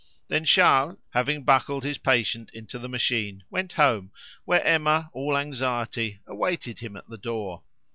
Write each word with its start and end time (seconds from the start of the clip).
Then 0.29 0.45
Charles, 0.45 0.97
having 1.11 1.43
buckled 1.43 1.83
his 1.83 1.99
patient 1.99 2.49
into 2.55 2.79
the 2.79 2.89
machine, 2.89 3.43
went 3.51 3.73
home, 3.73 4.11
where 4.45 4.63
Emma, 4.65 5.11
all 5.13 5.37
anxiety, 5.37 6.21
awaited 6.25 6.79
him 6.79 6.97
at 6.97 7.07
the 7.07 7.19
door. 7.19 7.61